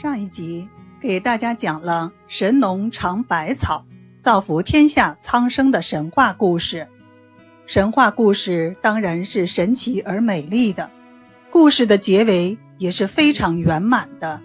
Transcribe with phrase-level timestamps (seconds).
[0.00, 0.66] 上一集
[0.98, 3.84] 给大家讲了神农尝百草，
[4.22, 6.88] 造福天下苍生的神话故事。
[7.66, 10.90] 神话故事当然是神奇而美丽的，
[11.50, 14.40] 故事的结尾也是非常圆满的。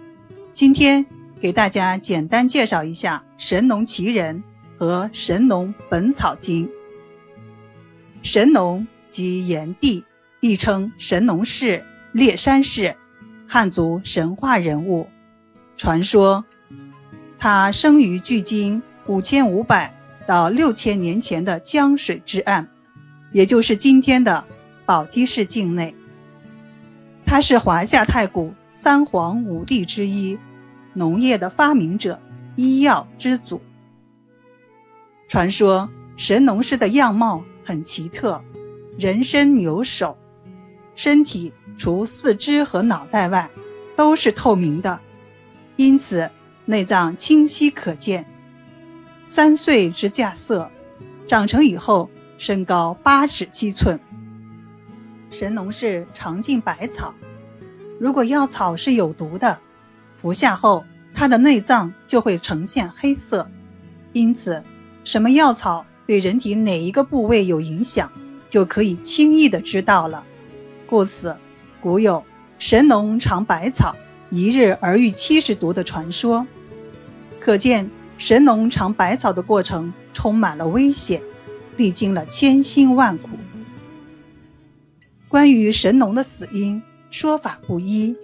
[0.52, 1.06] 今天
[1.40, 4.44] 给大家简单介绍一下《神农奇人》
[4.78, 6.68] 和《神农本草经》。
[8.20, 10.04] 神农即炎帝，
[10.40, 11.82] 亦称神农氏、
[12.12, 12.94] 烈山氏，
[13.48, 15.08] 汉族神话人物。
[15.76, 16.44] 传说，
[17.38, 19.94] 他生于距今五千五百
[20.26, 22.66] 到六千年前的江水之岸，
[23.30, 24.42] 也就是今天的
[24.86, 25.94] 宝鸡市境内。
[27.26, 30.38] 他是华夏太古三皇五帝之一，
[30.94, 32.18] 农业的发明者，
[32.54, 33.60] 医药之祖。
[35.28, 38.42] 传说神农氏的样貌很奇特，
[38.98, 40.16] 人身牛首，
[40.94, 43.50] 身体除四肢和脑袋外，
[43.94, 45.02] 都是透明的。
[45.76, 46.30] 因此，
[46.64, 48.26] 内脏清晰可见。
[49.24, 50.70] 三岁之架色，
[51.26, 54.00] 长成以后身高八尺七寸。
[55.30, 57.14] 神农氏常进百草，
[58.00, 59.60] 如果药草是有毒的，
[60.14, 63.50] 服下后它的内脏就会呈现黑色。
[64.12, 64.64] 因此，
[65.04, 68.10] 什么药草对人体哪一个部位有影响，
[68.48, 70.24] 就可以轻易的知道了。
[70.86, 71.36] 故此，
[71.82, 72.24] 古有
[72.58, 73.94] “神农尝百草”。
[74.30, 76.46] 一日而遇七十毒的传说，
[77.38, 81.22] 可见神农尝百草的过程充满了危险，
[81.76, 83.30] 历经了千辛万苦。
[85.28, 88.16] 关于神农的死因，说法不一。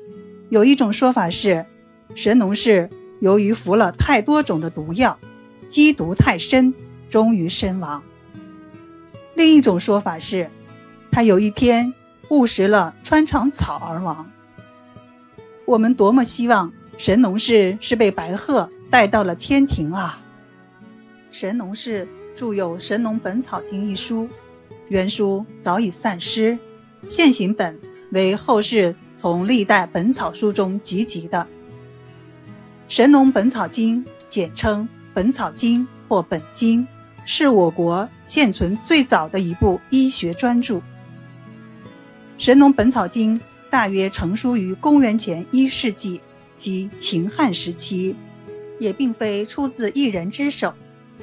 [0.49, 1.67] 有一种说法是，
[2.15, 5.19] 神农氏由于服了太多种的毒药，
[5.69, 6.75] 积毒太深，
[7.09, 8.03] 终于身亡。
[9.35, 10.51] 另一种说法是，
[11.11, 11.95] 他有一天
[12.31, 14.31] 误食了穿肠草而亡。
[15.73, 20.23] 我们多么希望神农氏是被白鹤带到了天庭啊！
[21.31, 22.07] 神农氏
[22.37, 24.29] 著有《神农本草经》一书，
[24.89, 26.59] 原书早已散失，
[27.09, 27.81] 现行本
[28.11, 31.39] 为后世从历代本草书中集集的
[32.87, 34.85] 《神农本草经》，简称
[35.15, 36.83] 《本草经》或《本经》，
[37.25, 40.75] 是我国现存最早的一部医学专著，
[42.37, 43.41] 《神农本草经》。
[43.73, 46.21] 大约成书于公元前一世纪，
[46.59, 48.15] 即秦汉时期，
[48.79, 50.75] 也并非出自一人之手，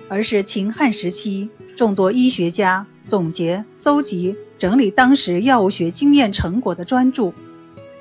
[0.10, 7.34] 而是秦汉时期众多医学家总结、搜集、整理当时药物学经验成果的专著，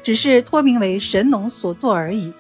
[0.03, 2.33] 只是托名为神农所作而已。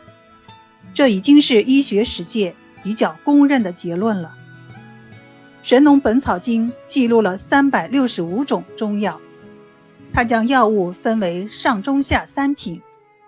[0.94, 4.34] 这已经是医学史界比较公认的结论了。
[5.62, 9.20] 《神农本草经》记录了三百六十五种中药。
[10.12, 12.82] 他将药物分为上中下三品，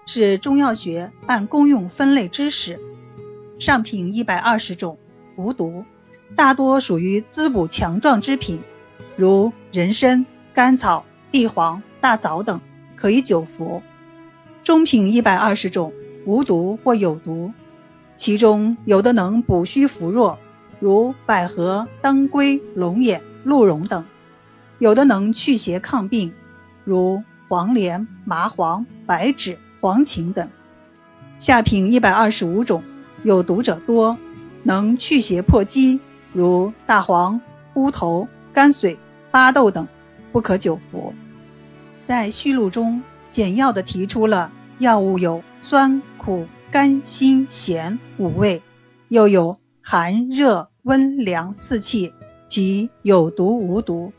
[0.06, 2.80] 是中药学按功用分类知识。
[3.58, 4.98] 上品一百二十种，
[5.36, 5.84] 无毒，
[6.34, 8.60] 大多属于滋补强壮之品，
[9.16, 12.60] 如人参、甘草、地黄、大枣等，
[12.96, 13.82] 可以久服。
[14.62, 15.92] 中品一百二十种，
[16.24, 17.52] 无毒或有毒，
[18.16, 20.38] 其中有的能补虚扶弱，
[20.80, 24.02] 如百合、当归、龙眼、鹿茸等；
[24.78, 26.32] 有的能去邪抗病。
[26.84, 30.48] 如黄连、麻黄、白芷、黄芩等，
[31.38, 32.82] 下品一百二十五种，
[33.22, 34.16] 有毒者多，
[34.62, 36.00] 能去邪破积，
[36.32, 37.40] 如大黄、
[37.74, 38.98] 乌头、甘遂、
[39.30, 39.86] 巴豆等，
[40.32, 41.12] 不可久服。
[42.04, 48.62] 在序录中简要的提出了药物有酸、苦、甘、辛、咸五味，
[49.08, 52.12] 又有寒、热、温、凉四气
[52.48, 54.12] 及有毒无毒，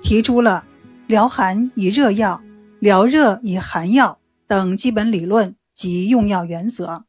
[0.00, 0.64] 提出了。
[1.10, 2.40] 疗寒以热药，
[2.78, 7.02] 疗热以寒药等基本理论及用药原则，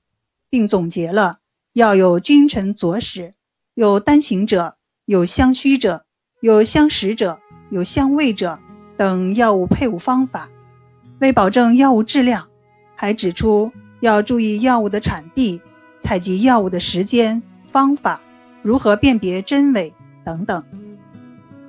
[0.49, 1.37] 并总结了
[1.73, 3.33] 要有君臣佐使，
[3.75, 4.73] 有单行者，
[5.05, 6.03] 有相虚者，
[6.39, 7.39] 有相识者，
[7.69, 8.57] 有相畏者
[8.97, 10.49] 等药物配伍方法。
[11.19, 12.47] 为保证药物质量，
[12.95, 15.61] 还指出要注意药物的产地、
[16.01, 18.19] 采集药物的时间、方法、
[18.63, 19.93] 如何辨别真伪
[20.25, 20.59] 等等。《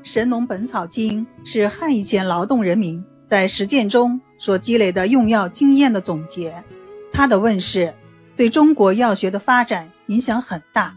[0.02, 6.62] 神农本草经》是汉以前劳动人民在实践中所积累的用药经验的总结，
[7.12, 7.94] 它的问世
[8.36, 10.94] 对中国药学的发展影响很大。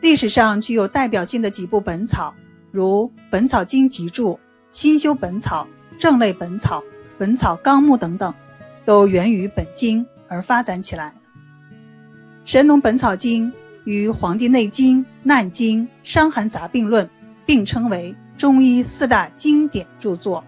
[0.00, 2.34] 历史上具有代表性的几部本草，
[2.70, 4.34] 如《本草经集注》
[4.70, 5.66] 《新修本草》
[6.00, 6.80] 《正类本草》
[7.18, 8.32] 《本草纲目》等等，
[8.84, 11.08] 都源于本经而发展起来。
[12.44, 13.50] 《神农本草经》
[13.84, 17.04] 与《黄帝内经》《难经》《伤寒杂病论》。
[17.46, 20.44] 并称为中医四大经典著作。